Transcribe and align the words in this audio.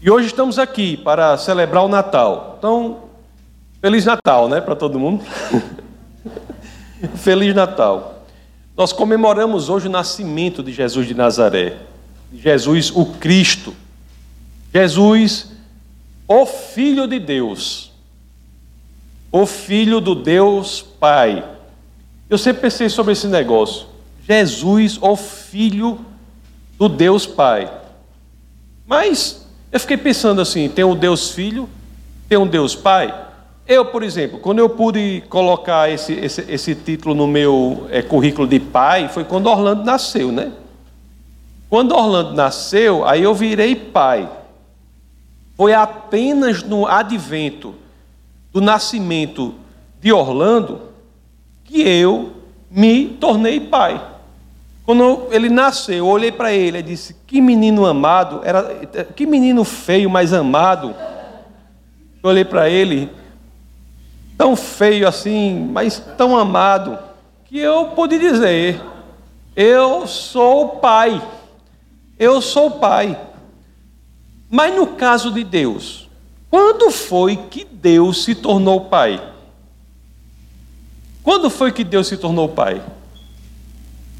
E 0.00 0.08
hoje 0.08 0.28
estamos 0.28 0.60
aqui 0.60 0.96
para 0.96 1.36
celebrar 1.36 1.84
o 1.84 1.88
Natal. 1.88 2.54
Então, 2.56 3.08
Feliz 3.80 4.04
Natal, 4.04 4.48
né, 4.48 4.60
para 4.60 4.76
todo 4.76 4.98
mundo. 4.98 5.24
Feliz 7.18 7.52
Natal. 7.52 8.22
Nós 8.76 8.92
comemoramos 8.92 9.68
hoje 9.68 9.88
o 9.88 9.90
nascimento 9.90 10.62
de 10.62 10.72
Jesus 10.72 11.04
de 11.04 11.14
Nazaré. 11.14 11.78
Jesus, 12.32 12.92
o 12.94 13.06
Cristo. 13.06 13.74
Jesus, 14.72 15.50
o 16.28 16.46
Filho 16.46 17.08
de 17.08 17.18
Deus. 17.18 17.90
O 19.32 19.46
Filho 19.46 20.00
do 20.00 20.14
Deus 20.14 20.80
Pai. 20.80 21.44
Eu 22.30 22.38
sempre 22.38 22.62
pensei 22.62 22.88
sobre 22.88 23.14
esse 23.14 23.26
negócio. 23.26 23.88
Jesus, 24.24 24.96
o 25.00 25.16
Filho 25.16 25.98
do 26.78 26.88
Deus 26.88 27.26
Pai. 27.26 27.68
Mas 28.86 29.47
eu 29.70 29.80
fiquei 29.80 29.96
pensando 29.96 30.40
assim: 30.40 30.68
tem 30.68 30.84
um 30.84 30.96
Deus 30.96 31.30
Filho, 31.30 31.68
tem 32.28 32.38
um 32.38 32.46
Deus 32.46 32.74
Pai. 32.74 33.26
Eu, 33.66 33.84
por 33.84 34.02
exemplo, 34.02 34.38
quando 34.38 34.60
eu 34.60 34.68
pude 34.70 35.22
colocar 35.28 35.90
esse, 35.90 36.14
esse, 36.14 36.40
esse 36.48 36.74
título 36.74 37.14
no 37.14 37.26
meu 37.26 37.86
é, 37.90 38.00
currículo 38.00 38.48
de 38.48 38.58
pai, 38.58 39.10
foi 39.10 39.24
quando 39.24 39.46
Orlando 39.46 39.84
nasceu, 39.84 40.32
né? 40.32 40.52
Quando 41.68 41.94
Orlando 41.94 42.32
nasceu, 42.32 43.06
aí 43.06 43.22
eu 43.22 43.34
virei 43.34 43.76
pai. 43.76 44.26
Foi 45.54 45.74
apenas 45.74 46.62
no 46.62 46.86
advento 46.86 47.74
do 48.50 48.60
nascimento 48.62 49.54
de 50.00 50.10
Orlando 50.14 50.80
que 51.64 51.82
eu 51.82 52.32
me 52.70 53.08
tornei 53.20 53.60
pai. 53.60 54.00
Quando 54.88 55.26
ele 55.30 55.50
nasceu, 55.50 55.98
eu 55.98 56.06
olhei 56.06 56.32
para 56.32 56.50
ele 56.50 56.78
e 56.78 56.82
disse: 56.82 57.14
Que 57.26 57.42
menino 57.42 57.84
amado, 57.84 58.40
era, 58.42 58.74
que 59.14 59.26
menino 59.26 59.62
feio, 59.62 60.08
mas 60.08 60.32
amado. 60.32 60.94
Eu 62.22 62.30
olhei 62.30 62.42
para 62.42 62.70
ele 62.70 63.10
tão 64.38 64.56
feio 64.56 65.06
assim, 65.06 65.68
mas 65.70 66.02
tão 66.16 66.34
amado, 66.34 66.98
que 67.44 67.58
eu 67.58 67.88
pude 67.88 68.18
dizer: 68.18 68.80
Eu 69.54 70.06
sou 70.06 70.76
pai. 70.76 71.22
Eu 72.18 72.40
sou 72.40 72.70
pai. 72.70 73.20
Mas 74.48 74.74
no 74.74 74.86
caso 74.86 75.30
de 75.30 75.44
Deus, 75.44 76.08
quando 76.50 76.90
foi 76.90 77.36
que 77.36 77.62
Deus 77.62 78.24
se 78.24 78.34
tornou 78.34 78.86
pai? 78.86 79.20
Quando 81.22 81.50
foi 81.50 81.72
que 81.72 81.84
Deus 81.84 82.06
se 82.06 82.16
tornou 82.16 82.48
pai? 82.48 82.80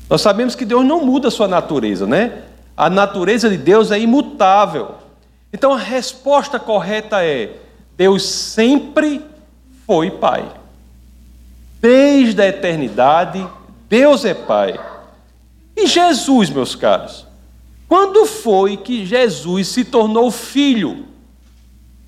Nós 0.08 0.20
sabemos 0.20 0.54
que 0.54 0.64
Deus 0.64 0.84
não 0.84 1.04
muda 1.04 1.28
a 1.28 1.30
sua 1.30 1.46
natureza, 1.46 2.06
né? 2.06 2.42
A 2.76 2.88
natureza 2.88 3.50
de 3.50 3.56
Deus 3.56 3.90
é 3.90 3.98
imutável. 3.98 4.94
Então 5.52 5.72
a 5.72 5.78
resposta 5.78 6.58
correta 6.58 7.24
é: 7.24 7.56
Deus 7.96 8.22
sempre 8.24 9.20
foi 9.86 10.10
Pai. 10.10 10.48
Desde 11.80 12.40
a 12.40 12.48
eternidade, 12.48 13.46
Deus 13.88 14.24
é 14.24 14.34
Pai. 14.34 14.78
E 15.76 15.86
Jesus, 15.86 16.50
meus 16.50 16.74
caros, 16.74 17.26
quando 17.88 18.26
foi 18.26 18.76
que 18.76 19.04
Jesus 19.04 19.68
se 19.68 19.84
tornou 19.84 20.30
filho? 20.30 21.06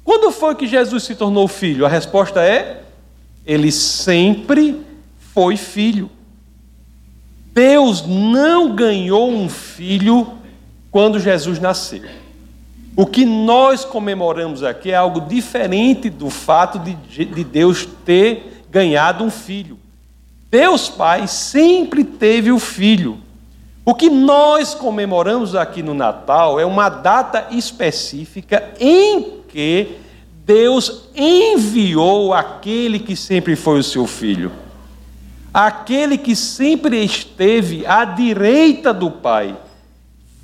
Quando 0.05 0.31
foi 0.31 0.55
que 0.55 0.67
Jesus 0.67 1.05
se 1.05 1.14
tornou 1.14 1.47
filho? 1.47 1.85
A 1.85 1.89
resposta 1.89 2.42
é: 2.42 2.83
ele 3.45 3.70
sempre 3.70 4.81
foi 5.35 5.57
filho. 5.57 6.11
Deus 7.53 8.06
não 8.06 8.75
ganhou 8.75 9.31
um 9.31 9.48
filho 9.48 10.34
quando 10.91 11.19
Jesus 11.19 11.59
nasceu. 11.59 12.03
O 12.97 13.07
que 13.07 13.25
nós 13.25 13.84
comemoramos 13.84 14.62
aqui 14.62 14.91
é 14.91 14.97
algo 14.97 15.20
diferente 15.23 16.11
do 16.11 16.29
fato 16.29 16.79
de, 16.79 16.95
de 17.25 17.45
Deus 17.45 17.89
ter 18.05 18.65
ganhado 18.70 19.25
um 19.25 19.31
filho. 19.31 19.79
Deus 20.51 20.89
Pai 20.89 21.27
sempre 21.27 22.05
teve 22.05 22.51
o 22.51 22.58
filho. 22.58 23.19
O 23.85 23.95
que 23.95 24.11
nós 24.11 24.74
comemoramos 24.74 25.55
aqui 25.55 25.83
no 25.83 25.95
Natal 25.95 26.61
é 26.61 26.67
uma 26.67 26.89
data 26.89 27.48
específica 27.51 28.73
em 28.79 29.41
que 29.48 29.97
Deus 30.45 31.08
enviou 31.14 32.35
aquele 32.35 32.98
que 32.98 33.17
sempre 33.17 33.57
foi 33.57 33.79
o 33.79 33.85
seu 33.85 34.07
filho. 34.07 34.51
Aquele 35.52 36.16
que 36.16 36.36
sempre 36.36 37.05
esteve 37.05 37.84
à 37.84 38.05
direita 38.05 38.94
do 38.94 39.11
Pai 39.11 39.56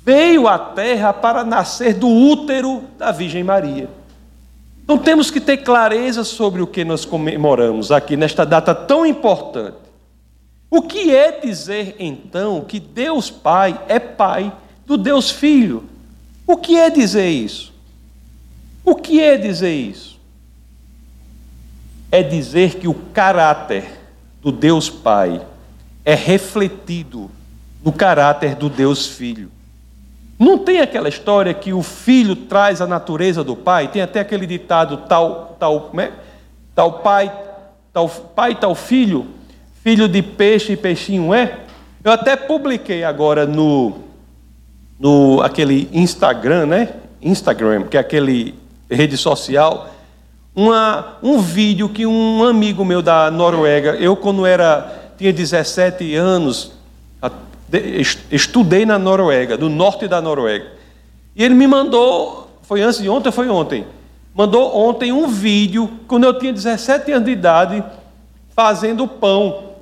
veio 0.03 0.47
à 0.47 0.59
terra 0.59 1.13
para 1.13 1.43
nascer 1.43 1.93
do 1.93 2.07
útero 2.07 2.83
da 2.97 3.11
Virgem 3.11 3.43
Maria. 3.43 3.89
Então 4.83 4.97
temos 4.97 5.29
que 5.29 5.41
ter 5.41 5.57
clareza 5.57 6.23
sobre 6.23 6.61
o 6.61 6.67
que 6.67 6.85
nós 6.85 7.03
comemoramos 7.03 7.91
aqui 7.91 8.15
nesta 8.15 8.45
data 8.45 8.73
tão 8.73 9.05
importante. 9.05 9.77
O 10.69 10.81
que 10.81 11.13
é 11.13 11.31
dizer 11.39 11.95
então 11.99 12.61
que 12.61 12.79
Deus 12.79 13.29
Pai 13.29 13.79
é 13.87 13.99
Pai 13.99 14.51
do 14.85 14.97
Deus 14.97 15.29
Filho? 15.29 15.83
O 16.45 16.55
que 16.57 16.77
é 16.77 16.89
dizer 16.89 17.29
isso? 17.29 17.73
O 18.83 18.95
que 18.95 19.21
é 19.21 19.37
dizer 19.37 19.73
isso? 19.73 20.17
É 22.09 22.23
dizer 22.23 22.75
que 22.75 22.87
o 22.87 22.93
caráter 22.93 24.06
do 24.47 24.51
Deus 24.53 24.89
Pai 24.89 25.41
é 26.05 26.15
refletido 26.15 27.29
no 27.83 27.91
caráter 27.91 28.55
do 28.55 28.69
Deus 28.69 29.05
Filho. 29.05 29.51
Não 30.39 30.57
tem 30.57 30.79
aquela 30.79 31.09
história 31.09 31.53
que 31.53 31.73
o 31.73 31.83
filho 31.83 32.33
traz 32.33 32.79
a 32.79 32.87
natureza 32.87 33.43
do 33.43 33.57
pai? 33.57 33.89
Tem 33.89 34.01
até 34.01 34.21
aquele 34.21 34.47
ditado 34.47 34.99
tal, 35.05 35.57
tal, 35.59 35.89
né? 35.93 36.13
tal 36.73 36.99
pai, 36.99 37.29
tal 37.91 38.07
pai, 38.07 38.55
tal 38.55 38.73
filho, 38.73 39.27
filho 39.83 40.07
de 40.07 40.21
peixe 40.21 40.71
e 40.71 40.77
peixinho 40.77 41.33
é. 41.33 41.59
Eu 42.01 42.13
até 42.13 42.37
publiquei 42.37 43.03
agora 43.03 43.45
no, 43.45 43.97
no 44.97 45.41
aquele 45.41 45.89
Instagram, 45.91 46.67
né? 46.67 46.93
Instagram, 47.21 47.83
que 47.83 47.97
é 47.97 47.99
aquele 47.99 48.55
rede 48.89 49.17
social, 49.17 49.89
uma, 50.57 51.17
um 51.21 51.37
vídeo 51.37 51.87
que 51.87 52.03
um 52.07 52.43
amigo 52.43 52.83
meu 52.83 52.99
da 52.99 53.29
Noruega, 53.29 53.91
eu 53.91 54.15
quando 54.17 54.43
era 54.43 55.11
tinha 55.15 55.31
17 55.31 56.15
anos, 56.15 56.71
estudei 58.31 58.83
na 58.83 58.97
Noruega, 58.97 59.55
do 59.55 59.69
norte 59.69 60.07
da 60.07 60.19
Noruega. 60.19 60.65
E 61.35 61.43
ele 61.43 61.53
me 61.53 61.67
mandou, 61.67 62.49
foi 62.63 62.81
antes 62.81 62.99
de 62.99 63.07
ontem, 63.07 63.31
foi 63.31 63.47
ontem. 63.49 63.85
Mandou 64.33 64.75
ontem 64.75 65.11
um 65.11 65.27
vídeo, 65.27 65.91
quando 66.07 66.23
eu 66.23 66.33
tinha 66.39 66.51
17 66.51 67.11
anos 67.11 67.25
de 67.25 67.31
idade, 67.31 67.83
fazendo 68.55 69.07
pão. 69.07 69.73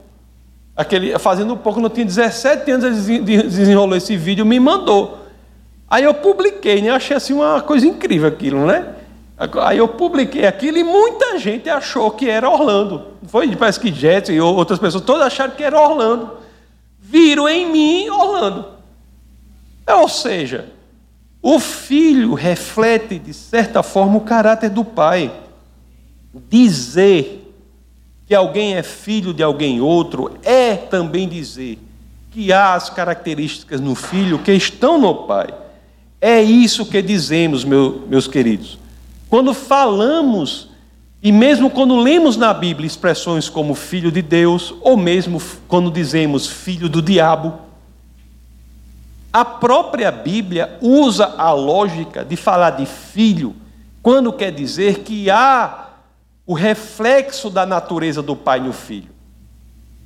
Aquele, 0.75 1.17
fazendo 1.17 1.55
pão, 1.55 1.71
quando 1.71 1.85
eu 1.85 1.89
tinha 1.89 2.05
17 2.05 2.69
anos, 2.71 3.07
ele 3.07 3.19
desenrolou 3.21 3.95
esse 3.95 4.17
vídeo, 4.17 4.45
me 4.45 4.59
mandou. 4.59 5.19
Aí 5.89 6.03
eu 6.03 6.13
publiquei, 6.13 6.81
né? 6.81 6.89
Achei 6.89 7.15
assim 7.15 7.33
uma 7.33 7.61
coisa 7.61 7.87
incrível 7.87 8.27
aquilo, 8.27 8.65
né? 8.65 8.94
Aí 9.37 9.77
eu 9.77 9.87
publiquei 9.87 10.45
aquilo 10.45 10.77
e 10.77 10.83
muita 10.83 11.37
gente 11.37 11.69
achou 11.69 12.09
que 12.11 12.29
era 12.29 12.49
Orlando. 12.49 13.07
Foi, 13.27 13.53
parece 13.55 13.79
que 13.79 13.93
Jet 13.93 14.31
e 14.31 14.39
outras 14.39 14.79
pessoas, 14.79 15.03
todas 15.03 15.27
acharam 15.27 15.55
que 15.55 15.63
era 15.63 15.79
Orlando 15.79 16.45
viram 17.07 17.47
em 17.47 17.71
mim 17.71 18.09
Orlando. 18.09 18.65
Ou 19.87 20.09
seja, 20.09 20.65
o 21.41 21.59
filho 21.59 22.33
reflete, 22.33 23.19
de 23.19 23.33
certa 23.33 23.83
forma, 23.83 24.17
o 24.17 24.21
caráter 24.21 24.69
do 24.69 24.83
pai. 24.83 25.31
Dizer 26.49 27.53
que 28.25 28.33
alguém 28.33 28.75
é 28.75 28.83
filho 28.83 29.33
de 29.33 29.43
alguém 29.43 29.79
outro 29.79 30.37
é 30.43 30.75
também 30.75 31.29
dizer 31.29 31.77
que 32.31 32.51
há 32.51 32.73
as 32.73 32.89
características 32.89 33.79
no 33.79 33.95
filho 33.95 34.39
que 34.39 34.51
estão 34.51 34.99
no 34.99 35.13
pai. 35.27 35.53
É 36.19 36.41
isso 36.41 36.85
que 36.85 37.01
dizemos, 37.01 37.63
meu, 37.63 38.03
meus 38.09 38.27
queridos. 38.27 38.79
Quando 39.35 39.53
falamos 39.53 40.69
e 41.21 41.29
mesmo 41.29 41.69
quando 41.69 41.97
lemos 41.97 42.37
na 42.37 42.53
Bíblia 42.53 42.87
expressões 42.87 43.49
como 43.49 43.75
filho 43.75 44.09
de 44.09 44.21
Deus, 44.21 44.73
ou 44.79 44.95
mesmo 44.95 45.41
quando 45.67 45.91
dizemos 45.91 46.47
filho 46.47 46.87
do 46.87 47.01
diabo, 47.01 47.59
a 49.33 49.43
própria 49.43 50.09
Bíblia 50.09 50.77
usa 50.81 51.35
a 51.37 51.51
lógica 51.51 52.23
de 52.23 52.37
falar 52.37 52.69
de 52.77 52.85
filho 52.85 53.53
quando 54.01 54.31
quer 54.31 54.53
dizer 54.53 54.99
que 54.99 55.29
há 55.29 55.89
o 56.45 56.53
reflexo 56.53 57.49
da 57.49 57.65
natureza 57.65 58.21
do 58.21 58.37
pai 58.37 58.61
no 58.61 58.71
filho. 58.71 59.09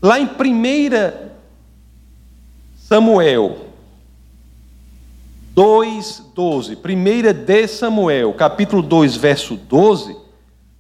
Lá 0.02 0.20
em 0.20 0.26
1 0.26 0.30
Samuel 2.76 3.69
2:12, 5.60 6.78
1 6.78 7.34
de 7.34 7.68
Samuel, 7.68 8.32
capítulo 8.32 8.82
2, 8.82 9.18
verso 9.18 9.58
12, 9.58 10.16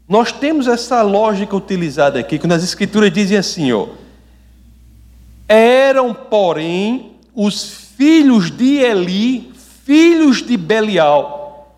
nós 0.07 0.31
temos 0.31 0.69
essa 0.69 1.01
lógica 1.01 1.53
utilizada 1.53 2.17
aqui, 2.17 2.39
quando 2.39 2.53
as 2.53 2.63
escrituras 2.63 3.11
dizem 3.11 3.37
assim, 3.37 3.73
ó. 3.73 3.87
Eram, 5.49 6.13
porém, 6.13 7.17
os 7.35 7.61
filhos 7.97 8.49
de 8.49 8.77
Eli, 8.77 9.51
filhos 9.83 10.41
de 10.41 10.55
Belial. 10.55 11.75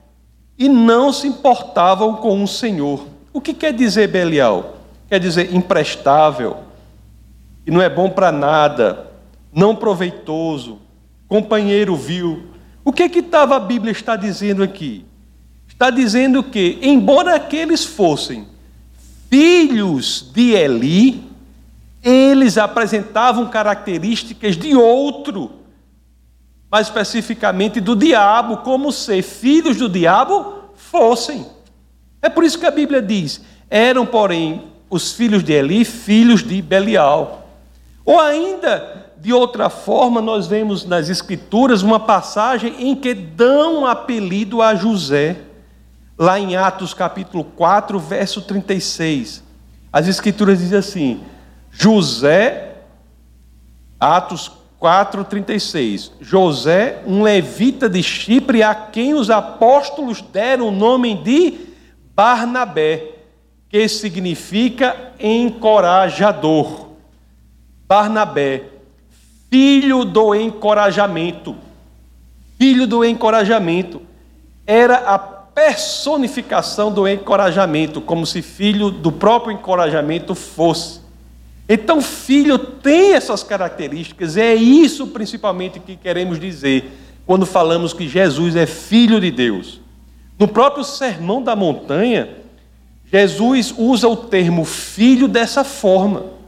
e 0.59 0.69
não 0.69 1.12
se 1.12 1.27
importavam 1.27 2.18
com 2.18 2.38
um 2.38 2.45
senhor. 2.45 3.07
O 3.33 3.42
que 3.42 3.51
quer 3.51 3.74
dizer 3.74 4.09
Belial? 4.09 4.75
Quer 5.09 5.19
dizer 5.19 5.56
imprestável, 5.56 6.57
e 7.65 7.71
não 7.71 7.81
é 7.81 7.89
bom 7.89 8.12
para 8.12 8.31
nada, 8.31 9.07
não 9.51 9.75
proveitoso, 9.75 10.77
companheiro 11.27 11.95
vil. 11.95 12.50
O 12.83 12.91
que 12.91 13.07
que 13.09 13.19
estava 13.19 13.55
a 13.55 13.59
Bíblia 13.59 13.91
está 13.91 14.15
dizendo 14.15 14.63
aqui? 14.63 15.05
Está 15.67 15.89
dizendo 15.89 16.43
que, 16.43 16.79
embora 16.81 17.35
aqueles 17.35 17.83
fossem 17.83 18.47
filhos 19.29 20.29
de 20.33 20.51
Eli, 20.51 21.23
eles 22.03 22.57
apresentavam 22.57 23.47
características 23.49 24.57
de 24.57 24.75
outro, 24.75 25.51
mais 26.69 26.87
especificamente 26.87 27.79
do 27.79 27.95
diabo, 27.95 28.57
como 28.57 28.91
se 28.91 29.21
filhos 29.21 29.77
do 29.77 29.87
diabo 29.87 30.71
fossem. 30.75 31.45
É 32.21 32.29
por 32.29 32.43
isso 32.43 32.59
que 32.59 32.65
a 32.65 32.71
Bíblia 32.71 33.01
diz: 33.01 33.41
eram, 33.69 34.05
porém, 34.05 34.63
os 34.89 35.13
filhos 35.13 35.43
de 35.43 35.53
Eli, 35.53 35.85
filhos 35.85 36.43
de 36.43 36.61
Belial. 36.61 37.47
Ou 38.03 38.19
ainda, 38.19 39.00
de 39.21 39.31
outra 39.31 39.69
forma, 39.69 40.19
nós 40.19 40.47
vemos 40.47 40.83
nas 40.83 41.07
Escrituras 41.07 41.83
uma 41.83 42.00
passagem 42.00 42.89
em 42.89 42.95
que 42.95 43.13
dão 43.13 43.85
apelido 43.85 44.63
a 44.63 44.73
José, 44.73 45.38
lá 46.18 46.39
em 46.39 46.56
Atos 46.56 46.91
capítulo 46.91 47.44
4, 47.44 48.00
verso 48.00 48.41
36. 48.41 49.44
As 49.94 50.07
Escrituras 50.07 50.57
dizem 50.57 50.79
assim: 50.79 51.21
José, 51.69 52.77
Atos 54.00 54.51
4, 54.79 55.24
36. 55.24 56.13
José, 56.19 57.03
um 57.06 57.21
levita 57.21 57.88
de 57.88 58.01
Chipre, 58.01 58.63
a 58.63 58.74
quem 58.74 59.13
os 59.13 59.29
apóstolos 59.29 60.19
deram 60.19 60.69
o 60.69 60.71
nome 60.71 61.13
de 61.13 61.59
Barnabé, 62.15 63.17
que 63.69 63.88
significa 63.88 65.13
encorajador. 65.19 66.88
Barnabé, 67.88 68.80
filho 69.51 70.06
do 70.06 70.33
encorajamento. 70.33 71.56
Filho 72.57 72.88
do 72.88 73.03
encorajamento. 73.03 74.01
Era 74.65 74.95
a 74.95 75.19
personificação 75.19 76.92
do 76.92 77.06
encorajamento, 77.06 78.00
como 78.00 78.25
se 78.25 78.42
filho 78.42 78.89
do 78.89 79.12
próprio 79.12 79.51
encorajamento 79.51 80.33
fosse. 80.33 81.01
Então, 81.68 82.01
filho 82.01 82.57
tem 82.57 83.13
essas 83.13 83.44
características, 83.44 84.38
é 84.38 84.56
isso 84.56 85.07
principalmente 85.07 85.80
que 85.80 85.95
queremos 85.95 86.39
dizer 86.39 86.92
quando 87.25 87.45
falamos 87.45 87.94
que 87.94 88.07
Jesus 88.07 88.56
é 88.56 88.65
filho 88.65 89.19
de 89.19 89.31
Deus. 89.31 89.81
No 90.39 90.48
próprio 90.48 90.83
Sermão 90.83 91.42
da 91.42 91.56
Montanha, 91.56 92.30
Jesus 93.12 93.74
usa 93.77 94.07
o 94.07 94.15
termo 94.15 94.63
filho 94.63 95.27
dessa 95.27 95.63
forma. 95.63 96.40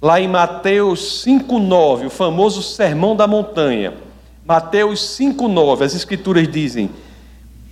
Lá 0.00 0.20
em 0.20 0.28
Mateus 0.28 1.24
5,9, 1.24 2.06
o 2.06 2.10
famoso 2.10 2.62
Sermão 2.62 3.16
da 3.16 3.26
Montanha. 3.26 3.94
Mateus 4.44 5.00
5,9, 5.18 5.82
as 5.82 5.94
Escrituras 5.94 6.46
dizem: 6.46 6.90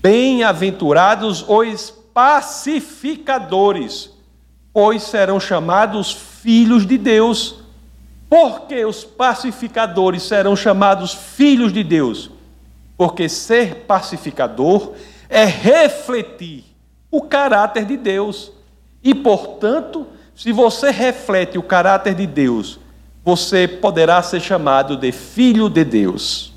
Bem-aventurados 0.00 1.44
os 1.46 1.90
pacificadores, 2.14 4.10
pois 4.72 5.02
serão 5.02 5.38
chamados 5.38 6.12
filhos 6.12 6.86
de 6.86 6.96
Deus. 6.96 7.56
Por 8.30 8.62
que 8.62 8.82
os 8.86 9.04
pacificadores 9.04 10.22
serão 10.22 10.56
chamados 10.56 11.12
filhos 11.12 11.74
de 11.74 11.84
Deus? 11.84 12.30
Porque 12.96 13.28
ser 13.28 13.84
pacificador 13.86 14.92
é 15.28 15.44
refletir 15.44 16.64
o 17.10 17.20
caráter 17.20 17.84
de 17.84 17.98
Deus 17.98 18.50
e, 19.02 19.14
portanto, 19.14 20.06
se 20.36 20.52
você 20.52 20.90
reflete 20.90 21.58
o 21.58 21.62
caráter 21.62 22.14
de 22.14 22.26
Deus, 22.26 22.78
você 23.24 23.66
poderá 23.66 24.22
ser 24.22 24.40
chamado 24.40 24.96
de 24.96 25.12
filho 25.12 25.68
de 25.68 25.84
Deus. 25.84 26.52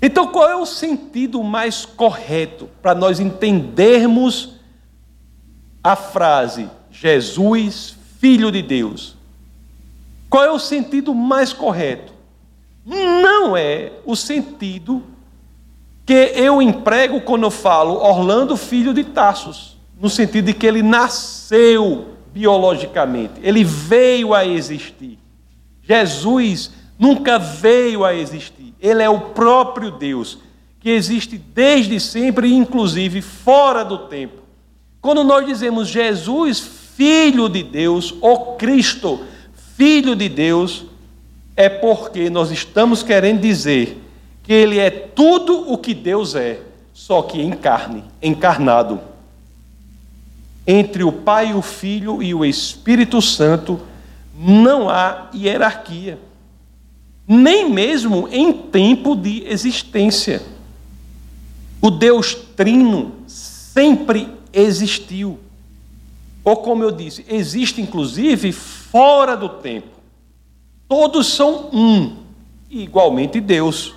Então, 0.00 0.28
qual 0.28 0.48
é 0.48 0.54
o 0.54 0.66
sentido 0.66 1.42
mais 1.42 1.84
correto 1.84 2.68
para 2.80 2.94
nós 2.94 3.18
entendermos 3.18 4.54
a 5.82 5.96
frase 5.96 6.68
Jesus, 6.90 7.96
filho 8.20 8.52
de 8.52 8.62
Deus? 8.62 9.16
Qual 10.30 10.44
é 10.44 10.50
o 10.50 10.58
sentido 10.58 11.14
mais 11.14 11.52
correto? 11.52 12.12
Não 12.84 13.56
é 13.56 13.92
o 14.04 14.14
sentido 14.14 15.02
que 16.06 16.32
eu 16.36 16.62
emprego 16.62 17.20
quando 17.20 17.42
eu 17.42 17.50
falo 17.50 17.94
Orlando, 17.94 18.56
filho 18.56 18.94
de 18.94 19.04
Tassos, 19.04 19.76
no 20.00 20.08
sentido 20.08 20.46
de 20.46 20.54
que 20.54 20.66
ele 20.66 20.82
nasceu 20.82 22.17
biologicamente, 22.38 23.40
ele 23.42 23.64
veio 23.64 24.32
a 24.32 24.46
existir. 24.46 25.18
Jesus 25.82 26.70
nunca 26.96 27.36
veio 27.36 28.04
a 28.04 28.14
existir, 28.14 28.72
ele 28.80 29.02
é 29.02 29.10
o 29.10 29.20
próprio 29.20 29.90
Deus, 29.90 30.38
que 30.78 30.88
existe 30.88 31.36
desde 31.36 31.98
sempre, 31.98 32.52
inclusive 32.54 33.20
fora 33.20 33.84
do 33.84 33.98
tempo. 34.06 34.42
Quando 35.00 35.24
nós 35.24 35.46
dizemos 35.46 35.88
Jesus, 35.88 36.60
Filho 36.94 37.48
de 37.48 37.64
Deus, 37.64 38.14
ou 38.20 38.54
Cristo, 38.54 39.24
Filho 39.76 40.14
de 40.14 40.28
Deus, 40.28 40.84
é 41.56 41.68
porque 41.68 42.30
nós 42.30 42.52
estamos 42.52 43.02
querendo 43.02 43.40
dizer 43.40 44.00
que 44.44 44.52
Ele 44.52 44.78
é 44.78 44.90
tudo 44.90 45.72
o 45.72 45.76
que 45.76 45.92
Deus 45.92 46.36
é, 46.36 46.60
só 46.94 47.20
que 47.20 47.40
em 47.40 47.50
carne, 47.50 48.04
encarnado 48.22 49.00
entre 50.70 51.02
o 51.02 51.10
Pai, 51.10 51.54
o 51.54 51.62
Filho 51.62 52.22
e 52.22 52.34
o 52.34 52.44
Espírito 52.44 53.22
Santo 53.22 53.80
não 54.38 54.90
há 54.90 55.30
hierarquia, 55.34 56.18
nem 57.26 57.70
mesmo 57.70 58.28
em 58.30 58.52
tempo 58.52 59.16
de 59.16 59.44
existência. 59.46 60.42
O 61.80 61.90
Deus 61.90 62.34
Trino 62.54 63.14
sempre 63.26 64.28
existiu. 64.52 65.38
Ou 66.44 66.58
como 66.58 66.84
eu 66.84 66.90
disse, 66.90 67.24
existe 67.30 67.80
inclusive 67.80 68.52
fora 68.52 69.34
do 69.34 69.48
tempo. 69.48 69.88
Todos 70.86 71.28
são 71.28 71.70
um, 71.72 72.16
igualmente 72.70 73.40
Deus. 73.40 73.94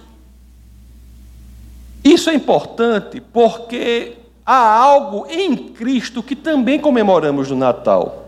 Isso 2.02 2.30
é 2.30 2.34
importante 2.34 3.22
porque 3.34 4.21
há 4.52 4.76
algo 4.76 5.26
em 5.30 5.56
Cristo 5.56 6.22
que 6.22 6.36
também 6.36 6.78
comemoramos 6.78 7.50
no 7.50 7.56
Natal. 7.56 8.26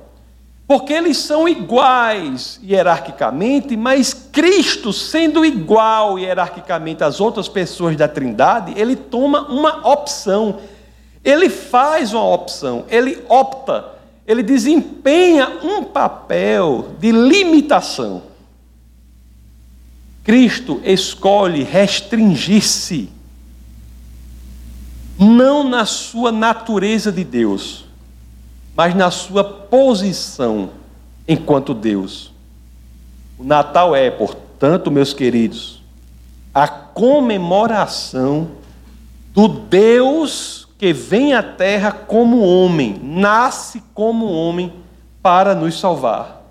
Porque 0.65 0.93
eles 0.93 1.17
são 1.17 1.49
iguais 1.49 2.61
hierarquicamente, 2.63 3.75
mas 3.75 4.13
Cristo, 4.13 4.93
sendo 4.93 5.43
igual 5.43 6.17
hierarquicamente 6.17 7.03
às 7.03 7.19
outras 7.19 7.49
pessoas 7.49 7.97
da 7.97 8.07
Trindade, 8.07 8.73
ele 8.77 8.95
toma 8.95 9.51
uma 9.51 9.85
opção. 9.91 10.59
Ele 11.25 11.49
faz 11.49 12.13
uma 12.13 12.25
opção, 12.25 12.85
ele 12.89 13.21
opta, 13.27 13.85
ele 14.25 14.41
desempenha 14.41 15.59
um 15.61 15.83
papel 15.83 16.87
de 16.99 17.11
limitação. 17.11 18.23
Cristo 20.23 20.79
escolhe 20.85 21.63
restringir-se 21.63 23.09
não 25.17 25.63
na 25.63 25.85
sua 25.85 26.31
natureza 26.31 27.11
de 27.11 27.23
Deus, 27.23 27.85
mas 28.75 28.95
na 28.95 29.11
sua 29.11 29.43
posição 29.43 30.69
enquanto 31.27 31.73
Deus. 31.73 32.31
O 33.37 33.43
Natal 33.43 33.95
é, 33.95 34.09
portanto, 34.09 34.91
meus 34.91 35.13
queridos, 35.13 35.81
a 36.53 36.67
comemoração 36.67 38.49
do 39.33 39.47
Deus 39.47 40.67
que 40.77 40.91
vem 40.91 41.33
à 41.33 41.41
terra 41.41 41.91
como 41.91 42.41
homem, 42.41 42.99
nasce 43.01 43.81
como 43.93 44.25
homem 44.25 44.73
para 45.21 45.55
nos 45.55 45.79
salvar. 45.79 46.43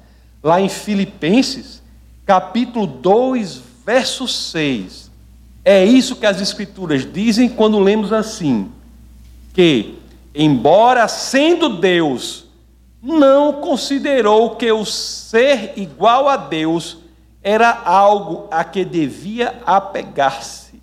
Lá 0.42 0.60
em 0.60 0.68
Filipenses, 0.68 1.82
capítulo 2.24 2.86
2, 2.86 3.60
verso 3.84 4.26
6, 4.26 5.10
é 5.64 5.84
isso 5.84 6.16
que 6.16 6.26
as 6.26 6.40
Escrituras 6.40 7.10
dizem 7.10 7.48
quando 7.48 7.78
lemos 7.78 8.12
assim: 8.12 8.70
que, 9.52 9.98
embora 10.34 11.06
sendo 11.06 11.80
Deus, 11.80 12.46
não 13.02 13.54
considerou 13.54 14.56
que 14.56 14.70
o 14.70 14.84
ser 14.84 15.72
igual 15.76 16.28
a 16.28 16.36
Deus 16.36 16.98
era 17.42 17.82
algo 17.84 18.46
a 18.50 18.62
que 18.64 18.84
devia 18.84 19.60
apegar-se. 19.66 20.80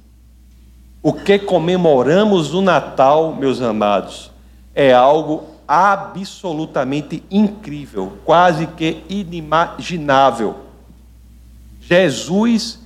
O 1.02 1.14
que 1.14 1.40
comemoramos 1.40 2.52
no 2.52 2.62
Natal, 2.62 3.34
meus 3.34 3.62
amados, 3.62 4.30
é 4.76 4.94
algo 4.94 5.46
absolutamente 5.66 7.24
incrível, 7.32 8.18
quase 8.26 8.68
que 8.68 9.04
inimaginável. 9.08 10.56
Jesus 11.80 12.80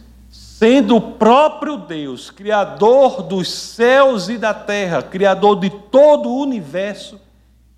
sendo 0.63 0.95
o 0.95 1.01
próprio 1.01 1.75
Deus, 1.75 2.31
Criador 2.31 3.21
dos 3.21 3.51
céus 3.51 4.29
e 4.29 4.37
da 4.37 4.53
terra, 4.53 5.01
Criador 5.01 5.59
de 5.59 5.69
todo 5.69 6.29
o 6.29 6.41
universo, 6.41 7.19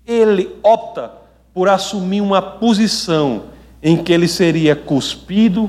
ele 0.06 0.56
opta 0.62 1.10
por 1.52 1.68
assumir 1.68 2.20
uma 2.20 2.40
posição 2.40 3.46
em 3.82 3.96
que 3.96 4.12
ele 4.12 4.28
seria 4.28 4.76
cuspido, 4.76 5.68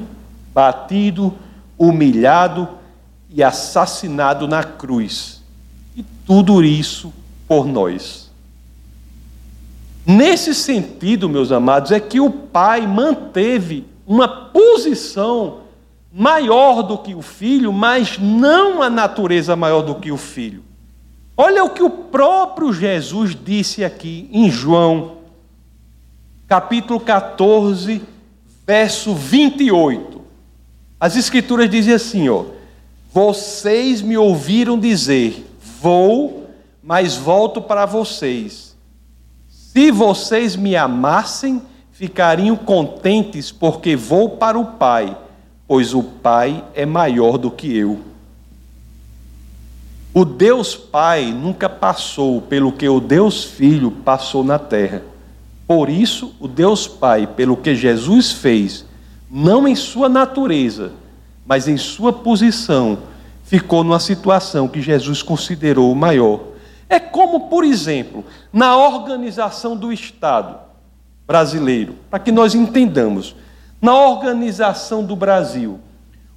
batido, 0.53 1.33
humilhado 1.75 2.69
e 3.31 3.41
assassinado 3.41 4.47
na 4.47 4.63
cruz. 4.63 5.41
E 5.95 6.03
tudo 6.23 6.63
isso 6.63 7.11
por 7.47 7.65
nós. 7.65 8.29
Nesse 10.05 10.53
sentido, 10.53 11.27
meus 11.27 11.51
amados, 11.51 11.91
é 11.91 11.99
que 11.99 12.19
o 12.19 12.29
Pai 12.29 12.85
manteve 12.85 13.87
uma 14.05 14.27
posição 14.27 15.65
maior 16.17 16.81
do 16.81 16.97
que 16.97 17.13
o 17.13 17.21
filho, 17.21 17.71
mas 17.71 18.17
não 18.17 18.81
a 18.81 18.89
natureza 18.89 19.55
maior 19.55 19.83
do 19.83 19.93
que 19.93 20.11
o 20.11 20.17
filho. 20.17 20.63
Olha 21.37 21.63
o 21.63 21.69
que 21.69 21.83
o 21.83 21.91
próprio 21.91 22.73
Jesus 22.73 23.37
disse 23.39 23.85
aqui 23.85 24.27
em 24.33 24.49
João, 24.49 25.17
capítulo 26.47 26.99
14, 26.99 28.01
verso 28.65 29.13
28. 29.13 30.19
As 30.99 31.15
escrituras 31.15 31.69
dizem 31.69 31.93
assim, 31.93 32.27
ó: 32.27 32.45
Vocês 33.13 34.01
me 34.01 34.17
ouviram 34.17 34.79
dizer: 34.79 35.47
Vou, 35.79 36.49
mas 36.81 37.15
volto 37.15 37.61
para 37.61 37.85
vocês. 37.85 38.75
Se 39.47 39.91
vocês 39.91 40.55
me 40.55 40.75
amassem, 40.75 41.61
ficariam 41.91 42.55
contentes, 42.55 43.51
porque 43.51 43.95
vou 43.95 44.31
para 44.31 44.57
o 44.57 44.65
Pai 44.65 45.15
pois 45.67 45.93
o 45.93 46.01
Pai 46.01 46.63
é 46.73 46.85
maior 46.85 47.37
do 47.37 47.51
que 47.51 47.75
eu. 47.75 47.99
O 50.13 50.25
Deus 50.25 50.75
Pai 50.75 51.31
nunca 51.31 51.69
passou 51.69 52.41
pelo 52.41 52.71
que 52.71 52.87
o 52.87 52.99
Deus 52.99 53.43
Filho 53.43 53.91
passou 53.91 54.43
na 54.43 54.57
terra. 54.57 55.03
Por 55.67 55.89
isso, 55.89 56.33
o 56.39 56.47
Deus 56.47 56.87
Pai, 56.87 57.27
pelo 57.27 57.57
que 57.57 57.75
Jesus 57.75 58.31
fez, 58.31 58.85
não 59.29 59.67
em 59.67 59.75
sua 59.75 60.07
natureza, 60.07 60.93
mas 61.45 61.67
em 61.67 61.77
sua 61.77 62.13
posição, 62.13 62.99
ficou 63.43 63.83
numa 63.83 63.99
situação 63.99 64.67
que 64.67 64.81
Jesus 64.81 65.21
considerou 65.21 65.93
maior. 65.93 66.39
É 66.89 66.99
como, 66.99 67.49
por 67.49 67.63
exemplo, 67.63 68.23
na 68.51 68.77
organização 68.77 69.75
do 69.75 69.91
Estado 69.91 70.57
brasileiro, 71.27 71.95
para 72.09 72.19
que 72.19 72.31
nós 72.31 72.55
entendamos 72.55 73.35
na 73.81 73.95
organização 73.95 75.03
do 75.03 75.15
Brasil. 75.15 75.79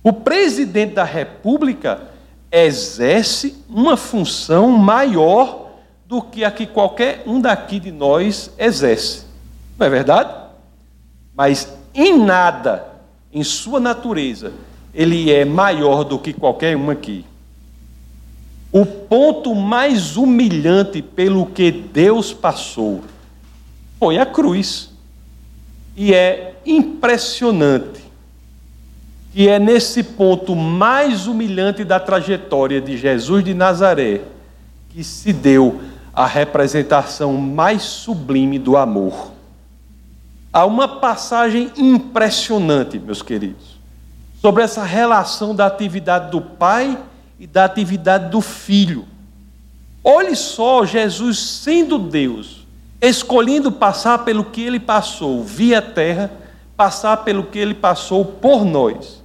O 0.02 0.12
presidente 0.12 0.94
da 0.94 1.04
República 1.04 2.02
exerce 2.50 3.56
uma 3.68 3.96
função 3.96 4.70
maior 4.70 5.70
do 6.06 6.20
que 6.20 6.44
a 6.44 6.50
que 6.50 6.66
qualquer 6.66 7.22
um 7.26 7.40
daqui 7.40 7.78
de 7.78 7.92
nós 7.92 8.50
exerce. 8.58 9.24
Não 9.78 9.86
é 9.86 9.90
verdade? 9.90 10.34
Mas 11.34 11.72
em 11.94 12.18
nada, 12.18 12.86
em 13.32 13.44
sua 13.44 13.78
natureza, 13.78 14.52
ele 14.92 15.30
é 15.30 15.44
maior 15.44 16.02
do 16.02 16.18
que 16.18 16.32
qualquer 16.32 16.76
um 16.76 16.90
aqui. 16.90 17.24
O 18.72 18.84
ponto 18.84 19.54
mais 19.54 20.16
humilhante 20.16 21.02
pelo 21.02 21.46
que 21.46 21.70
Deus 21.70 22.32
passou 22.32 23.02
foi 23.98 24.18
a 24.18 24.26
cruz. 24.26 24.89
E 26.02 26.14
é 26.14 26.54
impressionante 26.64 28.00
que 29.34 29.46
é 29.46 29.58
nesse 29.58 30.02
ponto 30.02 30.56
mais 30.56 31.26
humilhante 31.26 31.84
da 31.84 32.00
trajetória 32.00 32.80
de 32.80 32.96
Jesus 32.96 33.44
de 33.44 33.52
Nazaré 33.52 34.22
que 34.88 35.04
se 35.04 35.30
deu 35.30 35.78
a 36.14 36.24
representação 36.24 37.34
mais 37.34 37.82
sublime 37.82 38.58
do 38.58 38.78
amor. 38.78 39.30
Há 40.50 40.64
uma 40.64 40.88
passagem 40.88 41.70
impressionante, 41.76 42.98
meus 42.98 43.20
queridos, 43.20 43.78
sobre 44.40 44.62
essa 44.62 44.84
relação 44.84 45.54
da 45.54 45.66
atividade 45.66 46.30
do 46.30 46.40
Pai 46.40 46.98
e 47.38 47.46
da 47.46 47.66
atividade 47.66 48.30
do 48.30 48.40
Filho. 48.40 49.04
Olhe 50.02 50.34
só, 50.34 50.86
Jesus 50.86 51.38
sendo 51.38 51.98
Deus, 51.98 52.59
escolhendo 53.00 53.72
passar 53.72 54.18
pelo 54.24 54.44
que 54.44 54.62
ele 54.62 54.78
passou 54.78 55.42
via 55.42 55.80
terra, 55.80 56.30
passar 56.76 57.18
pelo 57.18 57.44
que 57.44 57.58
ele 57.58 57.74
passou 57.74 58.24
por 58.24 58.64
nós. 58.64 59.22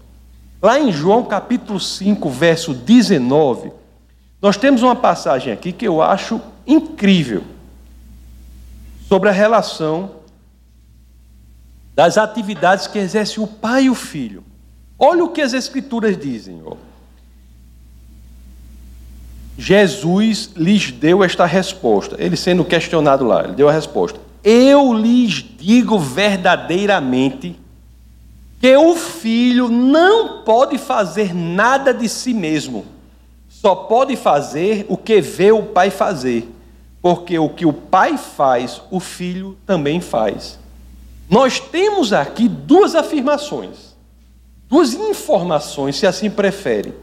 Lá 0.61 0.79
em 0.79 0.91
João 0.91 1.23
capítulo 1.23 1.79
5, 1.79 2.29
verso 2.29 2.73
19, 2.73 3.71
nós 4.41 4.57
temos 4.57 4.81
uma 4.81 4.95
passagem 4.95 5.51
aqui 5.51 5.71
que 5.71 5.87
eu 5.87 6.01
acho 6.01 6.41
incrível 6.65 7.43
sobre 9.07 9.29
a 9.29 9.31
relação 9.31 10.11
das 11.93 12.17
atividades 12.17 12.87
que 12.87 12.99
exerce 12.99 13.39
o 13.39 13.47
pai 13.47 13.83
e 13.83 13.89
o 13.89 13.95
filho. 13.95 14.43
Olha 14.97 15.23
o 15.23 15.29
que 15.29 15.41
as 15.41 15.53
escrituras 15.53 16.17
dizem. 16.17 16.61
Ó. 16.65 16.75
Jesus 19.57 20.51
lhes 20.55 20.91
deu 20.91 21.23
esta 21.23 21.45
resposta. 21.45 22.15
Ele 22.19 22.35
sendo 22.35 22.65
questionado 22.65 23.25
lá, 23.25 23.43
ele 23.43 23.53
deu 23.53 23.69
a 23.69 23.71
resposta. 23.71 24.19
Eu 24.43 24.93
lhes 24.93 25.43
digo 25.57 25.97
verdadeiramente 25.97 27.57
que 28.59 28.75
o 28.75 28.95
filho 28.95 29.69
não 29.69 30.43
pode 30.43 30.77
fazer 30.77 31.33
nada 31.33 31.93
de 31.93 32.07
si 32.09 32.33
mesmo, 32.33 32.85
só 33.49 33.75
pode 33.75 34.15
fazer 34.15 34.85
o 34.89 34.97
que 34.97 35.21
vê 35.21 35.51
o 35.51 35.63
pai 35.63 35.89
fazer, 35.89 36.49
porque 37.01 37.37
o 37.37 37.49
que 37.49 37.65
o 37.65 37.73
pai 37.73 38.17
faz, 38.17 38.81
o 38.91 38.99
filho 38.99 39.57
também 39.65 40.01
faz. 40.01 40.59
Nós 41.29 41.59
temos 41.59 42.13
aqui 42.13 42.47
duas 42.47 42.93
afirmações, 42.93 43.95
duas 44.69 44.93
informações, 44.93 45.95
se 45.95 46.05
assim 46.05 46.29
preferem. 46.29 46.93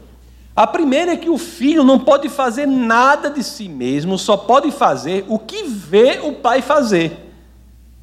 A 0.55 0.67
primeira 0.67 1.13
é 1.13 1.17
que 1.17 1.29
o 1.29 1.37
filho 1.37 1.83
não 1.83 1.99
pode 1.99 2.29
fazer 2.29 2.67
nada 2.67 3.29
de 3.29 3.43
si 3.43 3.67
mesmo, 3.67 4.17
só 4.17 4.37
pode 4.37 4.71
fazer 4.71 5.25
o 5.27 5.39
que 5.39 5.63
vê 5.63 6.19
o 6.23 6.33
pai 6.33 6.61
fazer. 6.61 7.33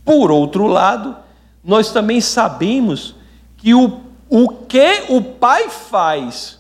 Por 0.05 0.31
outro 0.31 0.67
lado, 0.67 1.17
nós 1.63 1.93
também 1.93 2.21
sabemos 2.21 3.15
que 3.57 3.73
o, 3.75 4.01
o 4.29 4.49
que 4.49 5.05
o 5.09 5.23
pai 5.23 5.69
faz, 5.69 6.59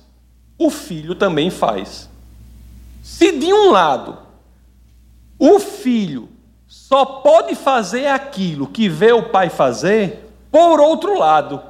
o 0.56 0.70
filho 0.70 1.14
também 1.14 1.50
faz. 1.50 2.08
Se 3.02 3.32
de 3.32 3.52
um 3.52 3.70
lado 3.70 4.30
o 5.40 5.58
filho 5.58 6.28
só 6.68 7.04
pode 7.04 7.54
fazer 7.54 8.06
aquilo 8.08 8.66
que 8.66 8.90
vê 8.90 9.10
o 9.10 9.30
pai 9.30 9.48
fazer, 9.48 10.30
por 10.52 10.78
outro 10.78 11.18
lado, 11.18 11.62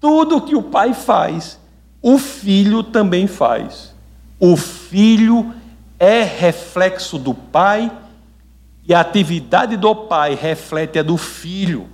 tudo 0.00 0.40
que 0.40 0.54
o 0.54 0.62
pai 0.62 0.94
faz, 0.94 1.58
o 2.02 2.18
filho 2.18 2.82
também 2.82 3.26
faz. 3.26 3.94
O 4.38 4.56
filho 4.56 5.52
é 5.98 6.22
reflexo 6.22 7.18
do 7.18 7.34
pai 7.34 7.90
e 8.86 8.94
a 8.94 9.00
atividade 9.00 9.76
do 9.76 9.94
pai 9.94 10.34
reflete 10.34 10.98
a 10.98 11.02
do 11.02 11.16
filho. 11.16 11.88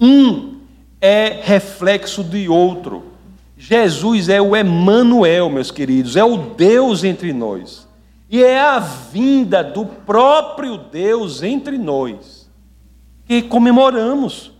Um 0.00 0.58
é 1.00 1.40
reflexo 1.42 2.24
de 2.24 2.48
outro. 2.48 3.12
Jesus 3.56 4.28
é 4.28 4.40
o 4.40 4.54
Emanuel, 4.54 5.50
meus 5.50 5.70
queridos, 5.70 6.16
é 6.16 6.24
o 6.24 6.36
Deus 6.36 7.04
entre 7.04 7.32
nós. 7.32 7.88
E 8.30 8.42
é 8.42 8.60
a 8.60 8.78
vinda 8.78 9.64
do 9.64 9.86
próprio 9.86 10.76
Deus 10.76 11.42
entre 11.42 11.78
nós 11.78 12.38
que 13.28 13.42
comemoramos. 13.42 14.50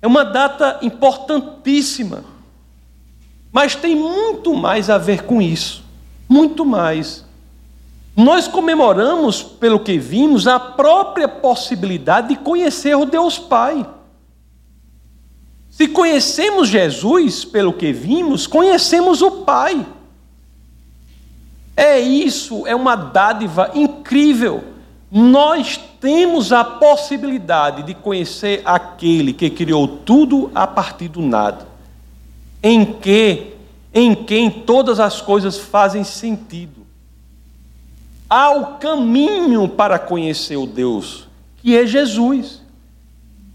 É 0.00 0.06
uma 0.06 0.24
data 0.24 0.78
importantíssima. 0.82 2.24
Mas 3.52 3.74
tem 3.74 3.94
muito 3.94 4.54
mais 4.54 4.88
a 4.88 4.96
ver 4.96 5.24
com 5.24 5.42
isso. 5.42 5.84
Muito 6.26 6.64
mais. 6.64 7.22
Nós 8.16 8.48
comemoramos, 8.48 9.42
pelo 9.42 9.80
que 9.80 9.98
vimos, 9.98 10.46
a 10.46 10.58
própria 10.58 11.28
possibilidade 11.28 12.28
de 12.28 12.36
conhecer 12.36 12.96
o 12.96 13.04
Deus 13.04 13.38
Pai. 13.38 13.86
Se 15.70 15.86
conhecemos 15.86 16.68
Jesus, 16.68 17.44
pelo 17.44 17.72
que 17.72 17.92
vimos, 17.92 18.46
conhecemos 18.46 19.20
o 19.20 19.30
Pai. 19.42 19.86
É 21.76 21.98
isso, 22.00 22.66
é 22.66 22.74
uma 22.74 22.94
dádiva 22.94 23.70
incrível. 23.74 24.64
Nós 25.10 25.78
temos 26.00 26.52
a 26.52 26.64
possibilidade 26.64 27.82
de 27.82 27.94
conhecer 27.94 28.62
aquele 28.64 29.32
que 29.32 29.50
criou 29.50 29.86
tudo 29.86 30.50
a 30.54 30.66
partir 30.66 31.08
do 31.08 31.20
nada 31.20 31.71
em 32.62 32.84
que 32.84 33.54
em 33.92 34.14
quem 34.14 34.50
todas 34.50 35.00
as 35.00 35.20
coisas 35.20 35.58
fazem 35.58 36.04
sentido. 36.04 36.86
Há 38.28 38.50
o 38.50 38.78
caminho 38.78 39.68
para 39.68 39.98
conhecer 39.98 40.56
o 40.56 40.66
Deus, 40.66 41.28
que 41.58 41.76
é 41.76 41.86
Jesus. 41.86 42.62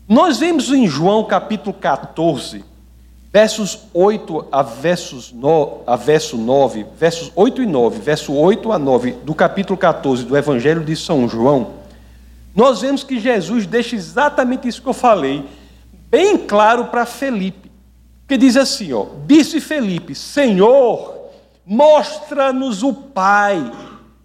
Nós 0.07 0.37
vemos 0.37 0.71
em 0.71 0.87
João 0.87 1.23
capítulo 1.23 1.73
14, 1.73 2.63
Versos 3.31 3.79
8 3.93 4.47
a, 4.51 4.63
versos 4.63 5.31
no, 5.33 5.81
a 5.85 5.95
verso 5.95 6.37
9, 6.37 6.85
versos 6.97 7.31
8 7.35 7.61
e 7.61 7.65
9, 7.65 7.99
verso 7.99 8.33
8 8.33 8.71
a 8.71 8.79
9 8.79 9.11
do 9.23 9.35
capítulo 9.35 9.77
14 9.77 10.23
do 10.23 10.35
Evangelho 10.35 10.83
de 10.83 10.95
São 10.95 11.27
João, 11.27 11.73
nós 12.55 12.81
vemos 12.81 13.03
que 13.03 13.19
Jesus 13.19 13.67
deixa 13.67 13.95
exatamente 13.95 14.67
isso 14.67 14.81
que 14.81 14.87
eu 14.87 14.93
falei, 14.93 15.45
bem 16.09 16.37
claro 16.37 16.85
para 16.85 17.05
Felipe. 17.05 17.66
Que 18.27 18.37
diz 18.37 18.57
assim, 18.57 18.91
ó, 18.91 19.05
disse 19.25 19.61
Felipe: 19.61 20.13
Senhor, 20.13 21.15
mostra-nos 21.65 22.83
o 22.83 22.93
Pai, 22.93 23.71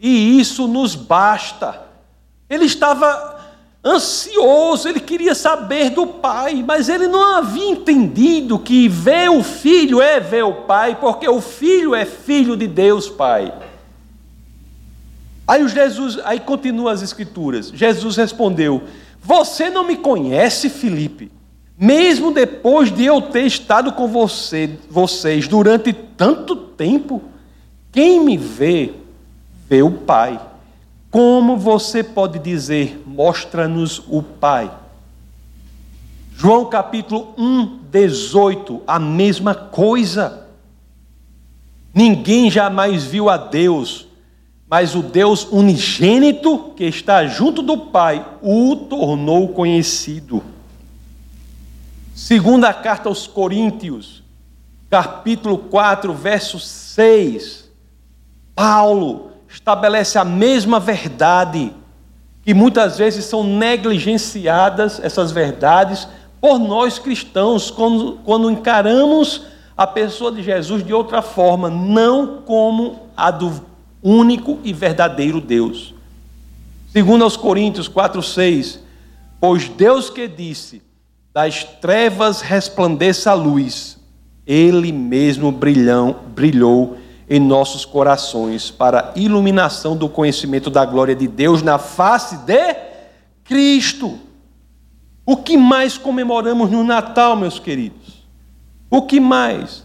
e 0.01 0.41
isso 0.41 0.67
nos 0.67 0.95
basta. 0.95 1.81
Ele 2.51 2.65
estava 2.65 3.41
ansioso, 3.85 4.89
ele 4.89 5.01
queria 5.01 5.35
saber 5.35 5.91
do 5.91 6.07
Pai, 6.07 6.65
mas 6.67 6.89
ele 6.89 7.07
não 7.07 7.37
havia 7.37 7.71
entendido 7.71 8.59
que 8.59 8.89
ver 8.89 9.31
o 9.31 9.43
Filho 9.43 10.01
é 10.01 10.19
ver 10.19 10.45
o 10.45 10.63
Pai, 10.63 10.99
porque 11.01 11.29
o 11.29 11.41
Filho 11.41 11.95
é 11.95 12.05
filho 12.05 12.57
de 12.57 12.67
Deus 12.67 13.09
Pai. 13.09 13.53
Aí 15.47 15.67
Jesus, 15.69 16.19
aí 16.25 16.41
continua 16.41 16.93
as 16.93 17.03
escrituras. 17.03 17.71
Jesus 17.75 18.17
respondeu: 18.17 18.83
Você 19.23 19.71
não 19.71 19.85
me 19.85 19.97
conhece, 19.97 20.69
Felipe? 20.69 21.31
Mesmo 21.83 22.31
depois 22.31 22.95
de 22.95 23.05
eu 23.05 23.21
ter 23.21 23.45
estado 23.45 23.91
com 23.91 24.07
você, 24.07 24.79
vocês 24.89 25.49
durante 25.49 25.93
tanto 25.93 26.55
tempo, 26.55 27.21
quem 27.91 28.25
me 28.25 28.37
vê, 28.37 28.95
vê 29.69 29.83
o 29.83 29.91
Pai. 29.91 30.41
Como 31.11 31.57
você 31.57 32.05
pode 32.05 32.39
dizer, 32.39 33.03
mostra-nos 33.05 34.01
o 34.09 34.23
Pai? 34.23 34.71
João 36.37 36.67
capítulo 36.67 37.35
1, 37.37 37.81
18, 37.91 38.83
a 38.87 39.01
mesma 39.01 39.53
coisa. 39.53 40.47
Ninguém 41.93 42.49
jamais 42.49 43.03
viu 43.03 43.29
a 43.29 43.37
Deus, 43.37 44.07
mas 44.71 44.95
o 44.95 45.03
Deus 45.03 45.49
unigênito 45.51 46.75
que 46.77 46.85
está 46.85 47.27
junto 47.27 47.61
do 47.61 47.77
Pai 47.77 48.25
o 48.41 48.77
tornou 48.89 49.49
conhecido. 49.49 50.52
Segunda 52.15 52.75
carta 52.75 53.09
aos 53.09 53.27
Coríntios, 53.27 54.23
capítulo 54.91 55.57
4, 55.57 56.13
verso 56.13 56.61
6. 56.61 57.71
Paulo 58.55 59.31
estabelece 59.49 60.19
a 60.19 60.25
mesma 60.25 60.79
verdade, 60.79 61.73
que 62.45 62.53
muitas 62.53 62.99
vezes 62.99 63.25
são 63.25 63.43
negligenciadas 63.43 65.01
essas 65.03 65.33
verdades 65.33 66.07
por 66.39 66.59
nós 66.59 66.99
cristãos, 66.99 67.71
quando, 67.71 68.19
quando 68.25 68.51
encaramos 68.51 69.47
a 69.75 69.87
pessoa 69.87 70.31
de 70.31 70.43
Jesus 70.43 70.85
de 70.85 70.93
outra 70.93 71.23
forma, 71.23 71.71
não 71.71 72.43
como 72.43 73.09
a 73.17 73.31
do 73.31 73.65
único 74.03 74.59
e 74.63 74.71
verdadeiro 74.71 75.41
Deus. 75.41 75.95
Segundo 76.93 77.25
aos 77.25 77.39
Coríntios 77.39 77.89
4:6, 77.89 78.81
pois 79.41 79.67
Deus 79.71 80.11
que 80.11 80.29
disse: 80.29 80.83
das 81.33 81.65
trevas 81.65 82.41
resplandeça 82.43 83.31
a 83.31 83.35
luz, 83.35 83.99
ele 84.47 84.93
mesmo 84.93 85.51
brilhão, 85.51 86.17
brilhou 86.35 86.99
em 87.29 87.41
nossos 87.41 87.85
corações 87.85 88.71
para 88.71 89.13
a 89.15 89.19
iluminação 89.19 89.97
do 89.97 90.09
conhecimento 90.09 90.69
da 90.69 90.85
glória 90.85 91.15
de 91.15 91.27
Deus 91.27 91.63
na 91.63 91.79
face 91.79 92.37
de 92.39 92.77
Cristo. 93.45 94.19
O 95.25 95.37
que 95.37 95.57
mais 95.57 95.97
comemoramos 95.97 96.71
no 96.71 96.85
Natal, 96.85 97.37
meus 97.37 97.59
queridos? 97.59 98.27
O 98.91 99.03
que 99.03 99.19
mais? 99.19 99.85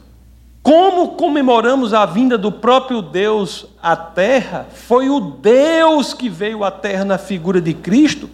Como 0.61 1.09
comemoramos 1.09 1.93
a 1.93 2.05
vinda 2.05 2.37
do 2.37 2.51
próprio 2.51 3.01
Deus 3.01 3.67
à 3.81 3.95
terra? 3.95 4.67
Foi 4.73 5.09
o 5.09 5.21
Deus 5.21 6.13
que 6.13 6.27
veio 6.27 6.65
à 6.65 6.71
terra 6.71 7.05
na 7.05 7.17
figura 7.17 7.61
de 7.61 7.73
Cristo. 7.73 8.29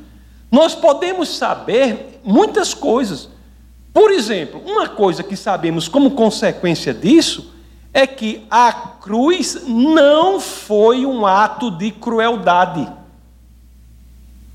Nós 0.54 0.76
podemos 0.76 1.36
saber 1.36 2.22
muitas 2.24 2.76
coisas. 2.76 3.28
Por 3.92 4.12
exemplo, 4.12 4.62
uma 4.64 4.88
coisa 4.88 5.24
que 5.24 5.36
sabemos 5.36 5.88
como 5.88 6.12
consequência 6.12 6.94
disso 6.94 7.52
é 7.92 8.06
que 8.06 8.46
a 8.52 8.72
cruz 8.72 9.64
não 9.68 10.40
foi 10.40 11.08
um 11.08 11.26
ato 11.26 11.72
de 11.72 11.90
crueldade. 11.90 12.88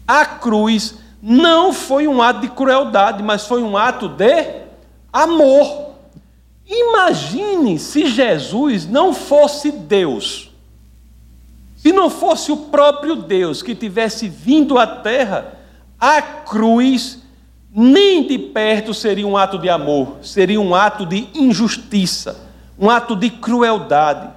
A 0.06 0.24
cruz 0.24 0.94
não 1.20 1.72
foi 1.72 2.06
um 2.06 2.22
ato 2.22 2.42
de 2.42 2.48
crueldade, 2.50 3.20
mas 3.20 3.44
foi 3.44 3.60
um 3.60 3.76
ato 3.76 4.08
de 4.08 4.54
amor. 5.12 5.94
Imagine 6.64 7.76
se 7.76 8.06
Jesus 8.06 8.86
não 8.86 9.12
fosse 9.12 9.72
Deus. 9.72 10.52
Se 11.76 11.90
não 11.90 12.08
fosse 12.08 12.52
o 12.52 12.56
próprio 12.56 13.16
Deus 13.16 13.64
que 13.64 13.74
tivesse 13.74 14.28
vindo 14.28 14.78
à 14.78 14.86
terra, 14.86 15.57
a 16.00 16.22
cruz 16.22 17.22
nem 17.74 18.26
de 18.26 18.38
perto 18.38 18.92
seria 18.94 19.26
um 19.26 19.36
ato 19.36 19.58
de 19.58 19.68
amor, 19.68 20.16
seria 20.22 20.60
um 20.60 20.74
ato 20.74 21.04
de 21.04 21.28
injustiça 21.34 22.48
um 22.78 22.88
ato 22.88 23.16
de 23.16 23.28
crueldade. 23.28 24.30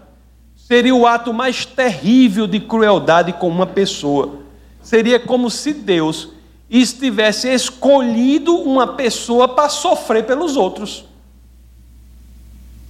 Seria 0.55 0.95
o 0.95 1.05
ato 1.05 1.33
mais 1.33 1.65
terrível 1.65 2.47
de 2.47 2.59
crueldade 2.59 3.33
com 3.33 3.47
uma 3.47 3.67
pessoa. 3.67 4.39
Seria 4.81 5.19
como 5.19 5.49
se 5.49 5.73
Deus 5.73 6.29
estivesse 6.69 7.49
escolhido 7.49 8.55
uma 8.55 8.87
pessoa 8.87 9.47
para 9.47 9.69
sofrer 9.69 10.25
pelos 10.25 10.55
outros. 10.55 11.05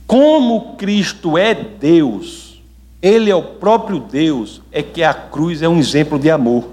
Como 0.05 0.75
Cristo 0.75 1.37
é 1.37 1.53
Deus, 1.53 2.61
Ele 3.01 3.29
é 3.29 3.35
o 3.35 3.41
próprio 3.41 3.99
Deus, 3.99 4.61
é 4.71 4.83
que 4.83 5.03
a 5.03 5.13
cruz 5.13 5.61
é 5.61 5.67
um 5.67 5.77
exemplo 5.77 6.19
de 6.19 6.29
amor. 6.29 6.65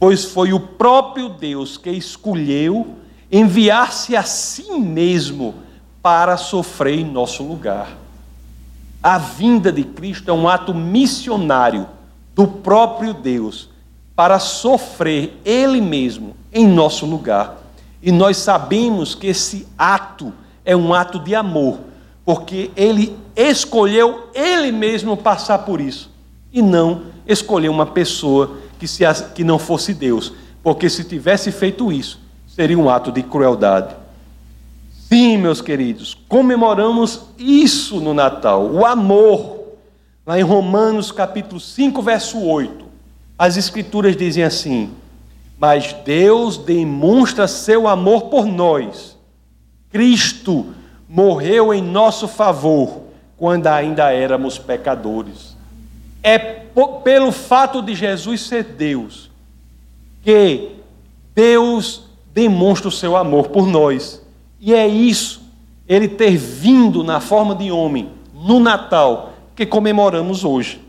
Pois 0.00 0.24
foi 0.24 0.54
o 0.54 0.58
próprio 0.58 1.28
Deus 1.28 1.76
que 1.76 1.90
escolheu 1.90 2.96
enviar-se 3.30 4.16
a 4.16 4.22
si 4.22 4.72
mesmo 4.72 5.54
para 6.02 6.38
sofrer 6.38 6.98
em 6.98 7.04
nosso 7.04 7.42
lugar. 7.42 7.98
A 9.02 9.18
vinda 9.18 9.70
de 9.70 9.84
Cristo 9.84 10.30
é 10.30 10.32
um 10.32 10.48
ato 10.48 10.74
missionário 10.74 11.86
do 12.34 12.48
próprio 12.48 13.12
Deus 13.12 13.68
para 14.16 14.38
sofrer 14.38 15.38
Ele 15.44 15.82
mesmo 15.82 16.34
em 16.50 16.66
nosso 16.66 17.04
lugar. 17.04 17.58
E 18.02 18.10
nós 18.10 18.38
sabemos 18.38 19.14
que 19.14 19.26
esse 19.26 19.68
ato 19.76 20.32
é 20.64 20.74
um 20.74 20.94
ato 20.94 21.18
de 21.18 21.34
amor, 21.34 21.78
porque 22.24 22.70
Ele 22.74 23.14
escolheu 23.36 24.30
Ele 24.34 24.72
mesmo 24.72 25.14
passar 25.14 25.58
por 25.58 25.78
isso 25.78 26.10
e 26.52 26.62
não 26.62 27.02
escolheu 27.26 27.70
uma 27.70 27.86
pessoa 27.86 28.58
que, 28.80 28.88
se, 28.88 29.04
que 29.34 29.44
não 29.44 29.58
fosse 29.58 29.92
Deus, 29.92 30.32
porque 30.62 30.88
se 30.88 31.04
tivesse 31.04 31.52
feito 31.52 31.92
isso, 31.92 32.18
seria 32.48 32.78
um 32.78 32.88
ato 32.88 33.12
de 33.12 33.22
crueldade. 33.22 33.94
Sim, 35.06 35.36
meus 35.36 35.60
queridos, 35.60 36.16
comemoramos 36.26 37.26
isso 37.38 38.00
no 38.00 38.14
Natal, 38.14 38.66
o 38.66 38.86
amor. 38.86 39.60
Lá 40.26 40.38
em 40.38 40.42
Romanos 40.42 41.10
capítulo 41.10 41.60
5, 41.60 42.00
verso 42.02 42.40
8, 42.40 42.84
as 43.38 43.56
escrituras 43.56 44.16
dizem 44.16 44.44
assim: 44.44 44.90
Mas 45.58 45.94
Deus 46.04 46.56
demonstra 46.56 47.48
seu 47.48 47.88
amor 47.88 48.24
por 48.24 48.46
nós. 48.46 49.16
Cristo 49.90 50.66
morreu 51.08 51.74
em 51.74 51.82
nosso 51.82 52.28
favor 52.28 53.00
quando 53.36 53.66
ainda 53.66 54.12
éramos 54.12 54.58
pecadores. 54.58 55.56
É 56.22 56.59
pelo 56.88 57.32
fato 57.32 57.82
de 57.82 57.94
Jesus 57.94 58.42
ser 58.42 58.64
Deus 58.64 59.30
que 60.22 60.76
Deus 61.34 62.04
demonstra 62.32 62.88
o 62.88 62.92
seu 62.92 63.16
amor 63.16 63.48
por 63.48 63.66
nós. 63.66 64.22
E 64.60 64.74
é 64.74 64.86
isso, 64.86 65.42
ele 65.88 66.08
ter 66.08 66.36
vindo 66.36 67.02
na 67.02 67.20
forma 67.20 67.54
de 67.54 67.70
homem 67.70 68.10
no 68.34 68.60
Natal 68.60 69.32
que 69.54 69.64
comemoramos 69.64 70.44
hoje. 70.44 70.80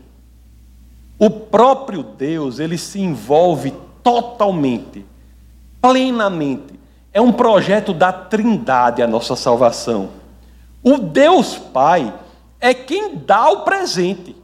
O 1.18 1.30
próprio 1.30 2.02
Deus, 2.02 2.58
ele 2.58 2.76
se 2.76 3.00
envolve 3.00 3.72
totalmente, 4.02 5.04
plenamente. 5.80 6.78
É 7.12 7.20
um 7.20 7.32
projeto 7.32 7.92
da 7.92 8.12
Trindade 8.12 9.02
a 9.02 9.06
nossa 9.06 9.36
salvação. 9.36 10.10
O 10.82 10.98
Deus 10.98 11.56
Pai 11.56 12.12
é 12.60 12.74
quem 12.74 13.16
dá 13.16 13.50
o 13.50 13.60
presente. 13.60 14.34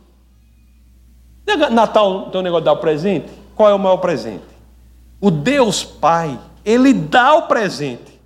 Natal 1.57 2.31
tem 2.31 2.41
um 2.41 2.45
negócio 2.45 2.63
de 2.63 2.67
dar 2.67 2.73
o 2.73 2.79
presente? 2.79 3.29
Qual 3.55 3.69
é 3.69 3.75
o 3.75 3.79
maior 3.79 3.97
presente? 3.97 4.45
O 5.21 5.31
Deus 5.31 5.85
Pai, 5.85 6.39
ele 6.65 6.93
dá 6.93 7.35
o 7.35 7.43
presente. 7.43 8.21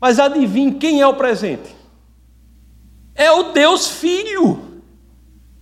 Mas 0.00 0.18
adivinhe 0.18 0.74
quem 0.74 1.00
é 1.00 1.06
o 1.06 1.14
presente? 1.14 1.74
É 3.14 3.30
o 3.30 3.52
Deus 3.52 3.88
Filho. 3.88 4.70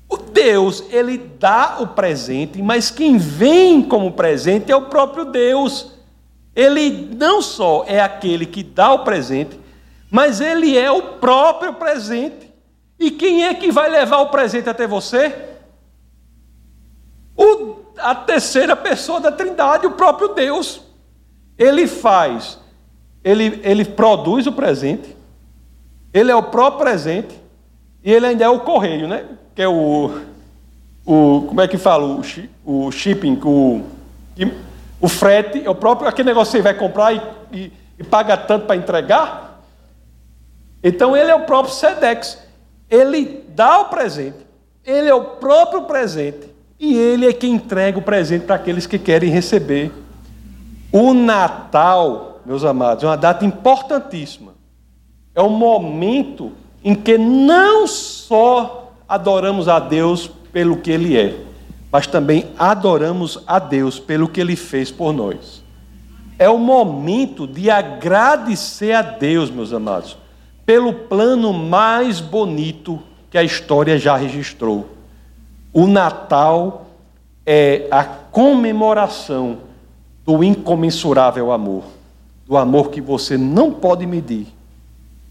O 0.09 0.17
Deus, 0.17 0.85
ele 0.91 1.19
dá 1.19 1.79
o 1.81 1.89
presente, 1.89 2.63
mas 2.63 2.91
quem 2.91 3.19
vem 3.19 3.83
como 3.83 4.13
presente 4.13 4.73
é 4.73 4.77
o 4.77 4.87
próprio 4.87 5.27
Deus. 5.27 5.93
Ele 6.57 7.11
não 7.15 7.43
só 7.43 7.85
é 7.87 8.01
aquele 8.01 8.47
que 8.47 8.63
dá 8.63 8.93
o 8.93 9.01
presente, 9.01 9.59
mas 10.11 10.41
ele 10.41 10.79
é 10.79 10.91
o 10.91 11.03
próprio 11.03 11.75
presente. 11.75 12.51
E 12.99 13.11
quem 13.11 13.45
é 13.45 13.55
que 13.55 13.71
vai 13.71 13.91
levar 13.91 14.19
o 14.19 14.29
presente 14.29 14.69
até 14.69 14.87
você? 14.87 15.48
O, 17.39 17.77
a 17.99 18.17
terceira 18.17 18.75
pessoa 18.75 19.21
da 19.21 19.31
Trindade, 19.31 19.87
o 19.87 19.93
próprio 19.93 20.35
Deus. 20.35 20.83
Ele 21.57 21.87
faz, 21.87 22.59
ele, 23.23 23.61
ele 23.63 23.85
produz 23.85 24.47
o 24.47 24.53
presente, 24.53 25.17
ele 26.13 26.31
é 26.31 26.37
o 26.37 26.43
próprio 26.43 26.81
presente, 26.81 27.35
e 28.03 28.13
ele 28.13 28.27
ainda 28.27 28.45
é 28.45 28.49
o 28.49 28.61
correio, 28.61 29.07
né? 29.07 29.25
Que 29.55 29.63
é 29.63 29.69
o. 29.69 30.21
o 31.07 31.45
como 31.49 31.61
é 31.61 31.69
que 31.69 31.79
fala? 31.79 32.05
O, 32.05 32.23
o 32.65 32.91
shipping, 32.93 33.41
o, 33.45 33.85
o 35.01 35.09
frete, 35.09 35.65
é 35.65 35.71
o 35.71 35.75
próprio. 35.75 36.09
Aquele 36.09 36.29
negócio 36.29 36.53
que 36.53 36.59
você 36.59 36.63
vai 36.63 36.75
comprar 36.75 37.13
e, 37.13 37.23
e, 37.53 37.73
e 37.99 38.05
paga 38.05 38.37
tanto 38.37 38.67
para 38.67 38.77
entregar. 38.77 39.61
Então 40.83 41.17
ele 41.17 41.31
é 41.31 41.35
o 41.35 41.45
próprio 41.45 41.75
Sedex. 41.75 42.39
Ele 42.89 43.45
dá 43.49 43.81
o 43.81 43.85
presente, 43.87 44.47
ele 44.85 45.09
é 45.09 45.15
o 45.15 45.25
próprio 45.25 45.83
presente, 45.83 46.49
e 46.79 46.97
ele 46.97 47.27
é 47.27 47.33
quem 47.33 47.55
entrega 47.55 47.99
o 47.99 48.03
presente 48.03 48.45
para 48.45 48.55
aqueles 48.55 48.87
que 48.87 48.99
querem 48.99 49.31
receber. 49.31 49.93
O 50.93 51.13
Natal, 51.13 52.41
meus 52.47 52.65
amados, 52.65 53.05
é 53.05 53.07
uma 53.07 53.17
data 53.17 53.45
importantíssima. 53.45 54.55
É 55.35 55.43
um 55.43 55.51
momento 55.51 56.53
em 56.83 56.95
que 56.95 57.19
não 57.19 57.87
só 57.87 58.93
adoramos 59.09 59.69
a 59.69 59.79
Deus 59.79 60.31
pelo 60.53 60.77
que 60.77 60.91
Ele 60.91 61.17
é, 61.17 61.37
mas 61.91 62.07
também 62.07 62.47
adoramos 62.59 63.43
a 63.47 63.59
Deus 63.59 63.99
pelo 63.99 64.29
que 64.29 64.41
Ele 64.41 64.57
fez 64.57 64.91
por 64.91 65.13
nós. 65.13 65.63
É 66.39 66.49
o 66.49 66.59
momento 66.59 67.47
de 67.47 67.69
agradecer 67.69 68.93
a 68.93 69.03
Deus, 69.03 69.51
meus 69.51 69.73
amados, 69.73 70.17
pelo 70.65 70.93
plano 70.93 71.53
mais 71.53 72.21
bonito 72.21 73.01
que 73.31 73.37
a 73.37 73.43
história 73.43 73.99
já 73.99 74.17
registrou. 74.17 74.98
O 75.73 75.87
Natal 75.87 76.87
é 77.45 77.87
a 77.91 78.05
comemoração 78.05 79.59
do 80.25 80.45
incomensurável 80.45 81.51
amor, 81.53 81.85
do 82.47 82.57
amor 82.57 82.91
que 82.91 83.01
você 83.01 83.37
não 83.37 83.73
pode 83.73 84.07
medir. 84.07 84.47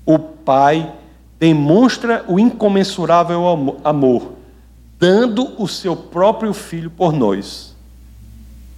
O 0.05 0.17
Pai 0.17 0.93
demonstra 1.39 2.25
o 2.27 2.39
incomensurável 2.39 3.77
amor, 3.83 4.33
dando 4.99 5.61
o 5.61 5.67
seu 5.67 5.95
próprio 5.95 6.53
filho 6.53 6.89
por 6.89 7.13
nós. 7.13 7.75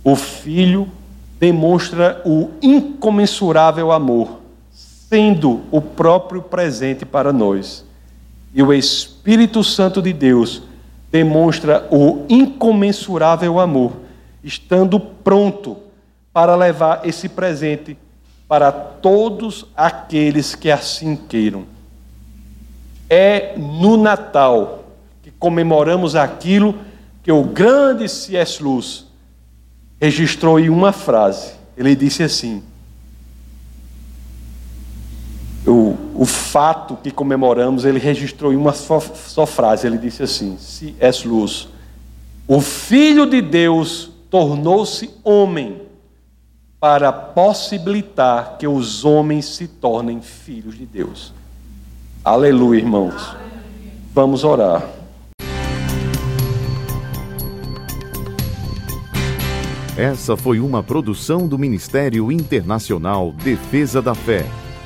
O 0.03 0.15
filho 0.15 0.87
demonstra 1.39 2.21
o 2.25 2.49
incomensurável 2.61 3.91
amor, 3.91 4.39
sendo 4.71 5.61
o 5.71 5.81
próprio 5.81 6.41
presente 6.41 7.05
para 7.05 7.31
nós. 7.31 7.85
E 8.53 8.61
o 8.61 8.73
Espírito 8.73 9.63
Santo 9.63 10.01
de 10.01 10.11
Deus 10.11 10.63
demonstra 11.11 11.87
o 11.91 12.25
incomensurável 12.29 13.59
amor, 13.59 13.93
estando 14.43 14.99
pronto 14.99 15.77
para 16.31 16.55
levar 16.55 17.05
esse 17.05 17.27
presente 17.27 17.97
para 18.47 18.71
todos 18.71 19.65
aqueles 19.75 20.55
que 20.55 20.71
assim 20.71 21.15
queiram. 21.15 21.65
É 23.09 23.55
no 23.57 23.97
Natal 23.97 24.85
que 25.21 25.31
comemoramos 25.31 26.15
aquilo 26.15 26.75
que 27.23 27.31
o 27.31 27.43
grande 27.43 28.07
C.S. 28.07 28.63
Lewis 28.63 29.05
registrou 29.99 30.59
em 30.59 30.69
uma 30.69 30.91
frase. 30.91 31.53
Ele 31.75 31.95
disse 31.95 32.23
assim: 32.23 32.63
o, 36.19 36.25
fato 36.25 36.97
que 37.01 37.11
comemoramos, 37.11 37.85
ele 37.85 37.99
registrou 37.99 38.51
em 38.51 38.55
uma 38.55 38.73
só, 38.73 38.99
só 38.99 39.45
frase. 39.45 39.87
Ele 39.87 39.97
disse 39.97 40.23
assim: 40.23 40.57
C.S. 40.57 41.27
Lewis, 41.27 41.67
o 42.47 42.59
Filho 42.59 43.25
de 43.25 43.41
Deus 43.41 44.11
tornou-se 44.29 45.09
homem 45.23 45.81
para 46.79 47.11
possibilitar 47.11 48.57
que 48.57 48.67
os 48.67 49.03
homens 49.03 49.45
se 49.45 49.67
tornem 49.67 50.21
filhos 50.21 50.77
de 50.77 50.85
Deus. 50.85 51.33
Aleluia, 52.23 52.79
irmãos. 52.79 53.35
Vamos 54.13 54.43
orar. 54.43 54.87
Essa 59.97 60.37
foi 60.37 60.61
uma 60.61 60.81
produção 60.81 61.45
do 61.45 61.57
Ministério 61.57 62.31
Internacional 62.31 63.33
Defesa 63.33 64.01
da 64.01 64.15
Fé, 64.15 64.45